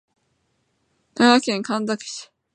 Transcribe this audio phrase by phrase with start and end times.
[1.13, 2.31] 佐賀県神埼市